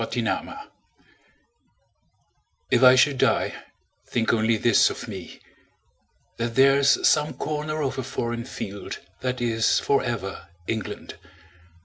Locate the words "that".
6.39-6.55, 9.19-9.41